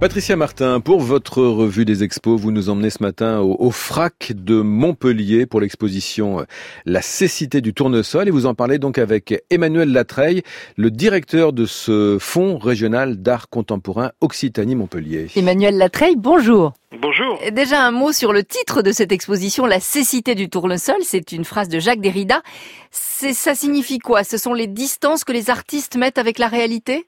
Patricia 0.00 0.36
Martin, 0.36 0.78
pour 0.78 1.00
votre 1.00 1.42
revue 1.42 1.84
des 1.84 2.04
expos, 2.04 2.40
vous 2.40 2.52
nous 2.52 2.68
emmenez 2.68 2.88
ce 2.88 3.02
matin 3.02 3.40
au, 3.40 3.72
FRAC 3.72 4.30
de 4.32 4.60
Montpellier 4.60 5.44
pour 5.44 5.60
l'exposition 5.60 6.38
euh, 6.38 6.44
La 6.86 7.02
cécité 7.02 7.60
du 7.60 7.74
tournesol 7.74 8.28
et 8.28 8.30
vous 8.30 8.46
en 8.46 8.54
parlez 8.54 8.78
donc 8.78 8.96
avec 8.96 9.42
Emmanuel 9.50 9.90
Latreille, 9.90 10.44
le 10.76 10.92
directeur 10.92 11.52
de 11.52 11.66
ce 11.66 12.16
fonds 12.20 12.58
régional 12.58 13.16
d'art 13.16 13.48
contemporain 13.48 14.12
Occitanie-Montpellier. 14.20 15.32
Emmanuel 15.34 15.76
Latreille, 15.76 16.14
bonjour. 16.16 16.74
Bonjour. 17.02 17.40
Déjà 17.50 17.84
un 17.84 17.90
mot 17.90 18.12
sur 18.12 18.32
le 18.32 18.44
titre 18.44 18.82
de 18.82 18.92
cette 18.92 19.10
exposition, 19.10 19.66
La 19.66 19.80
cécité 19.80 20.36
du 20.36 20.48
tournesol. 20.48 20.98
C'est 21.02 21.32
une 21.32 21.44
phrase 21.44 21.68
de 21.68 21.80
Jacques 21.80 22.00
Derrida. 22.00 22.42
Ça 22.92 23.56
signifie 23.56 23.98
quoi? 23.98 24.22
Ce 24.22 24.38
sont 24.38 24.54
les 24.54 24.68
distances 24.68 25.24
que 25.24 25.32
les 25.32 25.50
artistes 25.50 25.96
mettent 25.96 26.18
avec 26.18 26.38
la 26.38 26.46
réalité? 26.46 27.04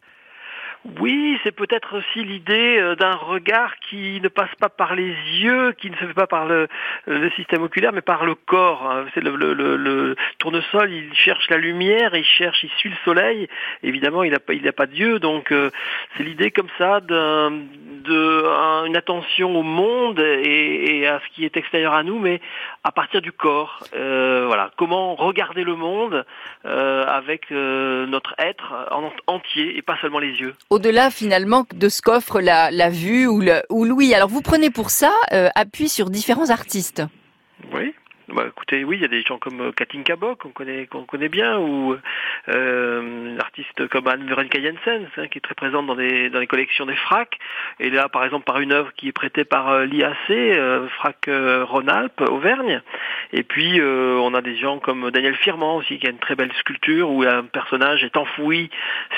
Oui, 0.98 1.38
c'est 1.44 1.52
peut-être 1.52 1.98
aussi 1.98 2.24
l'idée 2.24 2.78
euh, 2.78 2.96
d'un 2.96 3.14
regard 3.14 3.76
qui 3.80 4.18
ne 4.22 4.28
passe 4.28 4.54
pas 4.58 4.70
par 4.70 4.94
les 4.94 5.14
yeux, 5.38 5.72
qui 5.72 5.90
ne 5.90 5.96
se 5.96 6.06
fait 6.06 6.14
pas 6.14 6.26
par 6.26 6.46
le, 6.46 6.68
système 7.36 7.62
oculaire, 7.62 7.92
mais 7.92 8.00
par 8.00 8.24
le 8.24 8.34
corps. 8.34 8.90
Hein. 8.90 9.04
C'est 9.12 9.22
le, 9.22 9.36
le, 9.36 10.16
tournesol, 10.38 10.90
il 10.90 11.14
cherche 11.14 11.50
la 11.50 11.58
lumière, 11.58 12.16
il 12.16 12.24
cherche, 12.24 12.64
il 12.64 12.70
suit 12.78 12.88
le 12.88 12.96
soleil. 13.04 13.46
Évidemment, 13.82 14.22
il 14.22 14.32
n'a 14.32 14.38
pas, 14.38 14.54
il 14.54 14.62
n'a 14.62 14.72
pas 14.72 14.86
d'yeux, 14.86 15.18
donc 15.18 15.52
euh, 15.52 15.70
c'est 16.16 16.22
l'idée 16.22 16.50
comme 16.50 16.70
ça 16.78 17.00
d'un 17.00 17.50
de 17.50 18.86
une 18.86 18.96
attention 18.96 19.54
au 19.54 19.62
monde 19.62 20.18
et, 20.18 21.06
à 21.06 21.20
ce 21.20 21.34
qui 21.34 21.44
est 21.44 21.58
extérieur 21.58 21.92
à 21.92 22.02
nous, 22.02 22.18
mais 22.18 22.40
à 22.84 22.92
partir 22.92 23.20
du 23.20 23.32
corps. 23.32 23.80
Euh, 23.94 24.44
voilà, 24.46 24.70
comment 24.76 25.14
regarder 25.14 25.62
le 25.62 25.76
monde 25.76 26.24
avec 26.64 27.50
notre 27.50 28.34
être 28.38 28.72
en 28.90 29.12
entier 29.26 29.76
et 29.76 29.82
pas 29.82 29.98
seulement 30.00 30.18
les 30.18 30.40
yeux 30.40 30.54
au-delà 30.70 31.10
finalement 31.10 31.66
de 31.74 31.88
ce 31.88 32.00
qu'offre 32.00 32.40
la, 32.40 32.90
vue 32.90 33.26
ou, 33.26 33.40
le, 33.40 33.62
ou 33.70 33.84
l'ouïe. 33.84 34.14
Alors 34.14 34.28
vous 34.28 34.40
prenez 34.40 34.70
pour 34.70 34.90
ça 34.90 35.12
euh, 35.32 35.48
appui 35.54 35.88
sur 35.88 36.10
différents 36.10 36.50
artistes. 36.50 37.02
Oui. 38.30 38.36
Bah, 38.36 38.44
écoutez, 38.48 38.84
oui, 38.84 38.96
il 38.96 39.02
y 39.02 39.04
a 39.04 39.08
des 39.08 39.22
gens 39.22 39.38
comme 39.38 39.60
euh, 39.60 39.72
Katinka 39.72 40.16
Bock, 40.16 40.38
qu'on 40.38 40.50
connaît, 40.50 40.86
qu'on 40.86 41.04
connaît 41.04 41.28
bien, 41.28 41.58
ou 41.58 41.96
euh, 42.48 43.34
un 43.34 43.38
artiste 43.38 43.88
comme 43.88 44.06
Anne-Veronica 44.06 44.60
Jensen, 44.60 45.08
hein, 45.16 45.28
qui 45.28 45.38
est 45.38 45.40
très 45.40 45.54
présente 45.54 45.86
dans, 45.86 45.96
des, 45.96 46.30
dans 46.30 46.38
les 46.38 46.46
collections 46.46 46.86
des 46.86 46.96
FRAC. 46.96 47.38
Et 47.80 47.90
là, 47.90 48.08
par 48.08 48.24
exemple, 48.24 48.44
par 48.44 48.60
une 48.60 48.72
œuvre 48.72 48.92
qui 48.96 49.08
est 49.08 49.12
prêtée 49.12 49.44
par 49.44 49.68
euh, 49.70 49.84
l'IAC, 49.84 50.16
euh, 50.30 50.88
FRAC 50.88 51.28
Rhône-Alpes, 51.28 52.20
Auvergne. 52.22 52.82
Et 53.32 53.42
puis, 53.42 53.80
on 53.80 54.34
a 54.34 54.42
des 54.42 54.56
gens 54.56 54.78
comme 54.78 55.10
Daniel 55.10 55.36
Firman 55.36 55.76
aussi, 55.76 55.98
qui 55.98 56.06
a 56.06 56.10
une 56.10 56.18
très 56.18 56.34
belle 56.34 56.52
sculpture 56.58 57.10
où 57.10 57.22
un 57.22 57.44
personnage 57.44 58.02
est 58.04 58.16
enfoui 58.16 58.70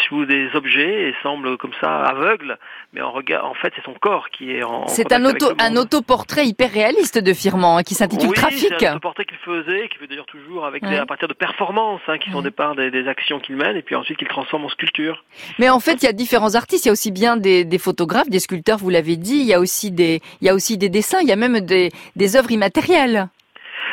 sous 0.06 0.26
des 0.26 0.48
objets 0.54 1.08
et 1.08 1.14
semble 1.22 1.56
comme 1.56 1.72
ça 1.80 2.02
aveugle, 2.02 2.58
mais 2.92 3.00
en 3.00 3.10
regard, 3.10 3.46
en 3.46 3.54
fait, 3.54 3.72
c'est 3.74 3.84
son 3.84 3.94
corps 3.94 4.28
qui 4.28 4.52
est 4.52 4.62
en. 4.62 4.86
C'est 4.88 5.12
un 5.12 5.24
auto, 5.24 5.52
un 5.58 5.76
autoportrait 5.76 6.46
hyper 6.46 6.70
réaliste 6.70 7.18
de 7.18 7.32
Firman 7.32 7.78
hein, 7.78 7.82
qui 7.82 7.94
s'intitule 7.94 8.32
Trafic 8.32 8.72
portrait 9.02 9.26
qu'il 9.26 9.36
faisait, 9.38 9.88
qu'il 9.88 9.98
fait 9.98 10.06
d'ailleurs 10.06 10.26
toujours 10.26 10.64
avec 10.64 10.82
à 10.84 11.04
partir 11.04 11.28
de 11.28 11.34
performances, 11.34 12.00
hein, 12.08 12.16
qui 12.16 12.30
sont 12.30 12.40
des 12.40 12.50
parts 12.50 12.74
des, 12.74 13.08
actions 13.08 13.40
qu'il 13.40 13.56
mène, 13.56 13.76
et 13.76 13.82
puis 13.82 13.94
ensuite 13.94 14.16
qu'il 14.16 14.28
transforme 14.28 14.64
en 14.64 14.68
sculpture. 14.70 15.24
Mais 15.58 15.68
en 15.68 15.80
fait, 15.80 16.02
il 16.02 16.06
y 16.06 16.08
a 16.08 16.12
différents 16.12 16.54
artistes. 16.54 16.84
Il 16.84 16.88
y 16.88 16.90
a 16.90 16.92
aussi 16.92 17.10
bien 17.10 17.36
des, 17.36 17.78
photographes, 17.78 18.30
des 18.30 18.40
sculpteurs, 18.40 18.78
vous 18.78 18.90
l'avez 18.90 19.16
dit. 19.16 19.40
Il 19.40 19.46
y 19.46 19.52
a 19.52 19.60
aussi 19.60 19.90
des, 19.90 20.22
il 20.40 20.46
y 20.46 20.48
a 20.48 20.54
aussi 20.54 20.78
des 20.78 20.88
dessins. 20.88 21.18
Il 21.20 21.28
y 21.28 21.32
a 21.32 21.36
même 21.36 21.60
des, 21.60 21.90
des 22.16 22.36
œuvres 22.36 22.50
immatérielles. 22.50 23.28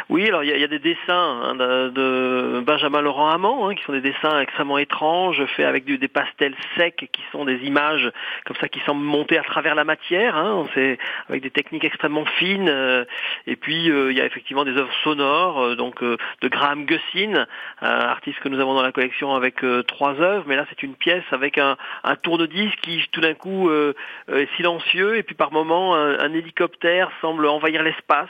Oui, 0.09 0.27
alors 0.27 0.43
il 0.43 0.49
y, 0.49 0.63
a, 0.63 0.67
des 0.67 0.79
dessins 0.79 0.97
hein, 1.07 1.55
de, 1.55 2.63
Benjamin 2.65 3.01
Laurent 3.01 3.29
Hamon, 3.29 3.67
hein, 3.67 3.75
qui 3.75 3.83
sont 3.83 3.91
des 3.91 4.01
dessins 4.01 4.39
extrêmement 4.41 4.79
étranges, 4.79 5.45
faits 5.55 5.67
avec 5.67 5.85
des 5.85 6.07
pastels 6.07 6.55
secs, 6.75 7.07
qui 7.11 7.21
sont 7.31 7.45
des 7.45 7.57
images 7.57 8.11
comme 8.45 8.55
ça 8.55 8.67
qui 8.67 8.79
semblent 8.87 9.03
monter 9.03 9.37
à 9.37 9.43
travers 9.43 9.75
la 9.75 9.83
matière. 9.83 10.35
Hein, 10.35 10.65
avec 11.27 11.43
des 11.43 11.51
techniques 11.51 11.85
extrêmement 11.85 12.25
fines. 12.25 12.69
Euh, 12.69 13.05
et 13.45 13.55
puis 13.55 13.91
euh, 13.91 14.11
il 14.11 14.17
y 14.17 14.21
a 14.21 14.25
effectivement 14.25 14.65
des 14.65 14.75
œuvres 14.77 14.93
sonores, 15.03 15.61
euh, 15.61 15.75
donc 15.75 16.03
de 16.03 16.47
Graham 16.47 16.85
Gussin, 16.85 17.45
artiste 17.81 18.39
que 18.39 18.49
nous 18.49 18.59
avons 18.59 18.73
dans 18.73 18.81
la 18.81 18.91
collection 18.91 19.35
avec 19.35 19.63
trois 19.87 20.19
œuvres. 20.19 20.45
Mais 20.47 20.55
là, 20.55 20.65
c'est 20.69 20.81
une 20.81 20.95
pièce 20.95 21.23
avec 21.31 21.59
un, 21.59 21.77
un 22.03 22.15
tourne-disque 22.15 22.79
qui 22.81 23.03
tout 23.11 23.21
d'un 23.21 23.35
coup 23.35 23.69
est 23.71 24.55
silencieux, 24.55 25.17
et 25.17 25.23
puis 25.23 25.35
par 25.35 25.51
moments 25.51 25.95
un, 25.95 26.19
un 26.19 26.33
hélicoptère 26.33 27.11
semble 27.21 27.45
envahir 27.45 27.83
l'espace. 27.83 28.29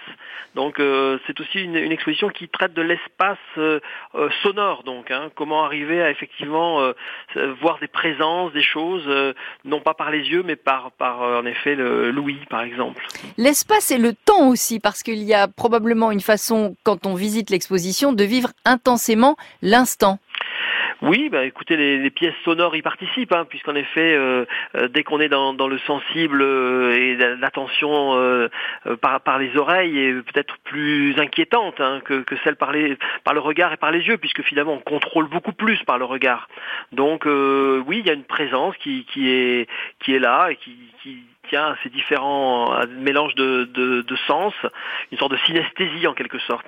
Donc 0.56 0.82
c'est 1.28 1.40
aussi 1.40 1.69
exposition 1.76 2.30
qui 2.30 2.48
traite 2.48 2.74
de 2.74 2.82
l'espace 2.82 3.38
euh, 3.58 3.80
euh, 4.16 4.30
sonore, 4.44 4.84
donc 4.84 5.12
hein. 5.12 5.30
comment 5.36 5.66
arriver 5.66 6.02
à 6.02 6.10
effectivement 6.10 6.82
euh, 6.82 6.94
voir 7.62 7.80
des 7.80 7.88
présences, 7.88 8.52
des 8.54 8.64
choses, 8.64 9.08
non 9.66 9.82
pas 9.82 9.94
par 9.94 10.12
les 10.12 10.20
yeux, 10.20 10.44
mais 10.44 10.56
par, 10.56 10.92
par 10.92 11.22
en 11.22 11.46
effet 11.46 11.76
l'ouïe, 11.76 12.40
par 12.50 12.62
exemple. 12.62 13.06
L'espace 13.38 13.92
et 13.92 13.98
le 13.98 14.14
temps 14.14 14.48
aussi, 14.48 14.80
parce 14.80 15.04
qu'il 15.04 15.24
y 15.24 15.34
a 15.34 15.48
probablement 15.48 16.12
une 16.12 16.22
façon, 16.22 16.76
quand 16.84 17.06
on 17.06 17.16
visite 17.16 17.50
l'exposition, 17.50 18.14
de 18.14 18.24
vivre 18.24 18.50
intensément 18.66 19.36
l'instant. 19.62 20.20
Oui, 21.02 21.30
bah, 21.30 21.46
écoutez, 21.46 21.78
les, 21.78 22.10
pièces 22.10 22.36
sonores 22.44 22.76
y 22.76 22.82
participent, 22.82 23.32
hein, 23.32 23.46
puisqu'en 23.48 23.76
effet, 23.76 24.14
euh, 24.16 24.46
euh, 24.76 24.90
dès 24.90 25.04
qu'on 25.04 25.22
est 25.22 25.30
dans, 25.30 25.54
le 25.54 25.78
sensible 25.80 26.42
euh, 26.42 26.92
et 26.94 27.16
l'attention 27.38 28.50
par, 29.02 29.22
par 29.22 29.40
les 29.40 29.56
oreilles 29.56 29.98
est 29.98 30.14
peut-être 30.14 30.58
plus 30.66 31.18
inquiétante 31.18 31.80
hein, 31.80 32.02
que, 32.04 32.24
celle 32.44 32.58
par, 32.58 32.74
par 33.24 33.34
le 33.34 33.40
regard 33.40 33.72
et 33.72 33.78
par 33.78 33.92
les 33.92 34.02
yeux, 34.02 34.18
puisque 34.18 34.42
finalement 34.44 34.74
on 34.74 34.80
contrôle 34.80 35.30
beaucoup 35.30 35.54
plus 35.54 35.82
par 35.84 35.98
le 35.98 36.06
regard. 36.06 36.50
Donc 36.92 37.26
oui, 37.26 38.00
il 38.00 38.06
y 38.06 38.10
a 38.10 38.14
une 38.14 38.26
présence 38.26 38.76
qui, 38.78 39.06
qui, 39.06 39.30
est, 39.30 39.70
qui 40.00 40.14
est 40.14 40.20
là 40.20 40.50
et 40.52 40.58
qui, 40.58 40.76
qui 41.02 41.24
ces 41.84 41.90
différents 41.90 42.72
mélanges 43.00 43.36
de, 43.36 44.16
sens, 44.28 44.54
une 45.12 45.18
sorte 45.18 45.32
de 45.32 45.38
synesthésie 45.46 46.08
en 46.08 46.14
quelque 46.14 46.40
sorte. 46.40 46.66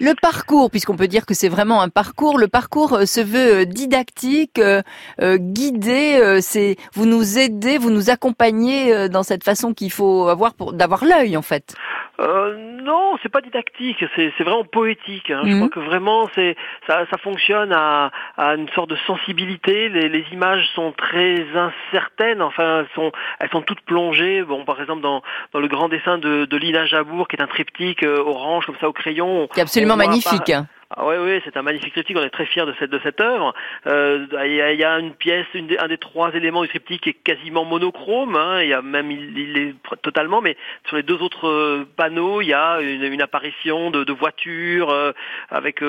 Le 0.00 0.14
parcours, 0.14 0.70
puisqu'on 0.70 0.96
peut 0.96 1.08
dire 1.08 1.26
que 1.26 1.34
c'est 1.34 1.48
vraiment 1.48 1.82
un 1.82 1.88
parcours, 1.88 2.38
le 2.38 2.48
parcours 2.48 2.94
euh, 2.94 3.06
se 3.06 3.20
veut 3.20 3.60
euh, 3.60 3.64
didactique, 3.64 4.58
euh, 4.58 4.82
guidé. 5.20 6.38
c'est 6.40 6.76
vous 6.94 7.06
nous 7.06 7.38
aidez, 7.38 7.78
vous 7.78 7.90
nous 7.90 8.10
accompagnez 8.10 9.08
dans 9.08 9.22
cette 9.22 9.44
façon 9.44 9.74
qu'il 9.74 9.90
faut 9.90 10.28
avoir 10.28 10.54
pour 10.54 10.72
d'avoir 10.72 11.04
l'œil 11.04 11.36
en 11.36 11.42
fait. 11.42 11.74
Euh, 12.20 12.56
non, 12.82 13.16
c'est 13.22 13.28
pas 13.28 13.40
didactique, 13.40 14.04
c'est 14.16 14.32
vraiment 14.40 14.64
poétique. 14.64 15.30
Hein. 15.30 15.42
Je 15.44 15.50
mhm. 15.50 15.56
crois 15.56 15.68
que 15.68 15.88
vraiment 15.88 16.28
c'est 16.34 16.56
ça, 16.88 17.06
ça 17.10 17.18
fonctionne 17.18 17.72
à, 17.72 18.10
à, 18.36 18.54
une 18.56 18.68
sorte 18.70 18.90
de 18.90 18.96
sensibilité. 19.06 19.88
Les, 19.88 20.08
les, 20.08 20.24
images 20.32 20.68
sont 20.74 20.92
très 20.92 21.46
incertaines. 21.54 22.42
Enfin, 22.42 22.80
elles 22.80 22.88
sont 22.94 23.12
elles 23.38 23.50
sont 23.50 23.62
toutes 23.62 23.82
plongées. 23.82 24.42
Bon, 24.42 24.64
par 24.64 24.80
exemple 24.80 25.02
dans 25.02 25.22
dans 25.52 25.60
le 25.60 25.68
grand 25.68 25.88
dessin 25.88 26.18
de, 26.18 26.44
de 26.44 26.56
Lina 26.56 26.86
Jabour, 26.86 27.28
qui 27.28 27.36
est 27.36 27.42
un 27.42 27.46
triptyque 27.46 28.02
orange 28.02 28.66
comme 28.66 28.76
ça 28.80 28.88
au 28.88 28.92
crayon. 28.92 29.48
C'est 29.52 29.60
absolument 29.60 29.96
magnifique. 29.96 30.52
Ah 30.96 31.06
oui, 31.06 31.40
c'est 31.44 31.56
un 31.58 31.62
magnifique 31.62 31.92
triptyque. 31.92 32.16
On 32.16 32.22
est 32.22 32.30
très 32.30 32.46
fiers 32.46 32.64
de 32.64 32.74
cette 32.78 32.90
de 32.90 32.98
cette 33.02 33.20
œuvre. 33.20 33.52
Euh, 33.86 34.26
il 34.46 34.54
y, 34.54 34.84
a 34.84 34.98
une 34.98 35.12
pièce, 35.12 35.46
un 35.54 35.88
des 35.88 35.98
trois 35.98 36.32
éléments 36.32 36.62
du 36.62 36.68
triptyque 36.68 37.06
est 37.06 37.12
quasiment 37.12 37.66
monochrome. 37.66 38.36
Hein. 38.36 38.62
Y 38.62 38.72
a 38.72 38.80
même 38.80 39.10
il, 39.10 39.58
est 39.58 39.74
totalement, 40.00 40.40
mais 40.40 40.56
sur 40.86 40.96
les 40.96 41.02
deux 41.02 41.20
autres 41.22 41.46
euh, 41.46 41.86
panneaux, 41.96 42.40
il 42.40 42.48
y 42.48 42.54
a 42.54 42.80
une, 42.80 43.20
apparition 43.20 43.90
de, 43.90 44.02
de 44.02 44.12
voitures 44.14 44.88
euh, 44.88 45.12
avec 45.50 45.84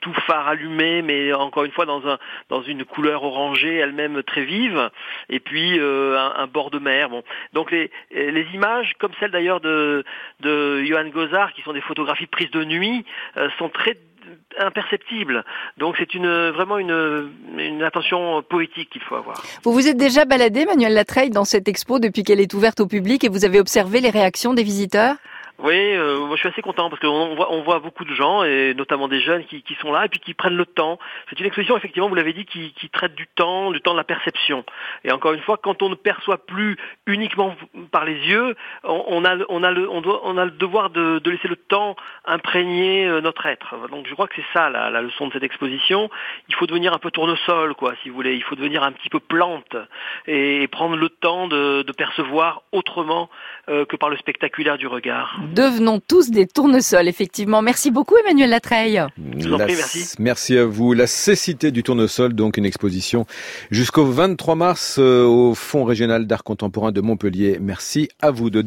tout 0.00 0.14
phare 0.26 0.46
allumé, 0.46 1.02
mais 1.02 1.32
encore 1.32 1.64
une 1.64 1.72
fois 1.72 1.86
dans 1.86 2.06
un 2.06 2.18
dans 2.48 2.62
une 2.62 2.84
couleur 2.84 3.24
orangée 3.24 3.74
elle-même 3.74 4.22
très 4.22 4.44
vive, 4.44 4.90
et 5.28 5.40
puis 5.40 5.80
un, 5.80 6.46
bord 6.46 6.70
de 6.70 6.78
mer. 6.78 7.08
Bon, 7.08 7.24
donc 7.52 7.72
les 7.72 7.90
les 8.12 8.46
images, 8.54 8.94
comme 8.98 9.12
celles 9.18 9.32
d'ailleurs 9.32 9.60
de 9.60 10.04
de 10.40 10.84
Johan 10.84 11.08
Gozar, 11.08 11.52
qui 11.52 11.62
sont 11.62 11.72
des 11.72 11.80
photographies 11.80 12.26
prises 12.26 12.50
de 12.50 12.64
nuit, 12.64 13.04
sont 13.58 13.68
très 13.68 13.96
imperceptible. 14.58 15.44
Donc 15.78 15.96
c'est 15.98 16.14
une 16.14 16.50
vraiment 16.50 16.78
une, 16.78 17.30
une 17.58 17.82
attention 17.82 18.42
poétique 18.42 18.90
qu'il 18.90 19.02
faut 19.02 19.16
avoir. 19.16 19.42
Vous 19.62 19.72
vous 19.72 19.88
êtes 19.88 19.96
déjà 19.96 20.24
baladé, 20.24 20.64
Manuel 20.66 20.94
Latreille, 20.94 21.30
dans 21.30 21.44
cette 21.44 21.68
expo 21.68 21.98
depuis 21.98 22.22
qu'elle 22.22 22.40
est 22.40 22.54
ouverte 22.54 22.80
au 22.80 22.86
public 22.86 23.24
et 23.24 23.28
vous 23.28 23.44
avez 23.44 23.60
observé 23.60 24.00
les 24.00 24.10
réactions 24.10 24.54
des 24.54 24.62
visiteurs? 24.62 25.16
Oui, 25.58 25.74
euh, 25.74 26.18
moi 26.18 26.36
je 26.36 26.40
suis 26.40 26.48
assez 26.48 26.60
content 26.60 26.90
parce 26.90 27.00
qu'on 27.00 27.34
voit, 27.34 27.50
on 27.50 27.62
voit 27.62 27.78
beaucoup 27.78 28.04
de 28.04 28.14
gens 28.14 28.44
et 28.44 28.74
notamment 28.74 29.08
des 29.08 29.20
jeunes 29.20 29.44
qui, 29.46 29.62
qui 29.62 29.74
sont 29.76 29.90
là 29.90 30.04
et 30.04 30.08
puis 30.08 30.20
qui 30.20 30.34
prennent 30.34 30.56
le 30.56 30.66
temps. 30.66 30.98
C'est 31.30 31.40
une 31.40 31.46
exposition 31.46 31.76
effectivement, 31.76 32.08
vous 32.08 32.14
l'avez 32.14 32.34
dit, 32.34 32.44
qui, 32.44 32.72
qui, 32.74 32.90
traite 32.90 33.14
du 33.14 33.26
temps, 33.26 33.70
du 33.70 33.80
temps 33.80 33.92
de 33.92 33.96
la 33.96 34.04
perception. 34.04 34.64
Et 35.04 35.12
encore 35.12 35.32
une 35.32 35.40
fois, 35.40 35.56
quand 35.56 35.82
on 35.82 35.88
ne 35.88 35.94
perçoit 35.94 36.44
plus 36.44 36.76
uniquement 37.06 37.56
par 37.90 38.04
les 38.04 38.14
yeux, 38.14 38.54
on, 38.84 39.24
a, 39.24 39.36
on 39.48 39.62
a, 39.62 39.70
le, 39.70 39.88
on 39.88 40.02
on 40.06 40.36
a 40.36 40.44
le 40.44 40.50
devoir 40.50 40.90
de, 40.90 41.20
de 41.20 41.30
laisser 41.30 41.48
le 41.48 41.56
temps 41.56 41.96
imprégner 42.26 43.06
euh, 43.06 43.20
notre 43.22 43.46
être. 43.46 43.88
Donc 43.88 44.06
je 44.08 44.12
crois 44.12 44.28
que 44.28 44.34
c'est 44.36 44.46
ça 44.52 44.68
la, 44.68 44.90
la, 44.90 45.00
leçon 45.00 45.28
de 45.28 45.32
cette 45.32 45.42
exposition. 45.42 46.10
Il 46.48 46.54
faut 46.54 46.66
devenir 46.66 46.92
un 46.92 46.98
peu 46.98 47.10
tournesol, 47.10 47.74
quoi, 47.74 47.94
si 48.02 48.10
vous 48.10 48.16
voulez. 48.16 48.34
Il 48.34 48.42
faut 48.42 48.56
devenir 48.56 48.82
un 48.82 48.92
petit 48.92 49.08
peu 49.08 49.20
plante 49.20 49.74
et, 50.26 50.68
prendre 50.68 50.96
le 50.96 51.08
temps 51.08 51.46
de, 51.46 51.82
de 51.82 51.92
percevoir 51.92 52.62
autrement 52.72 53.30
euh, 53.68 53.86
que 53.86 53.96
par 53.96 54.10
le 54.10 54.16
spectaculaire 54.16 54.76
du 54.76 54.86
regard. 54.86 55.38
Devenons 55.54 56.00
tous 56.00 56.30
des 56.30 56.46
tournesols, 56.46 57.08
effectivement. 57.08 57.62
Merci 57.62 57.90
beaucoup 57.90 58.16
Emmanuel 58.16 58.50
Latreille. 58.50 59.02
merci. 59.16 60.14
Merci 60.18 60.58
à 60.58 60.64
vous. 60.64 60.92
La 60.92 61.06
cécité 61.06 61.70
du 61.70 61.82
tournesol, 61.82 62.34
donc 62.34 62.56
une 62.56 62.64
exposition 62.64 63.26
jusqu'au 63.70 64.04
23 64.04 64.54
mars 64.54 64.96
euh, 64.98 65.24
au 65.24 65.54
Fonds 65.54 65.84
régional 65.84 66.26
d'art 66.26 66.44
contemporain 66.44 66.92
de 66.92 67.00
Montpellier. 67.00 67.58
Merci 67.60 68.08
à 68.20 68.30
vous 68.30 68.50
de 68.50 68.62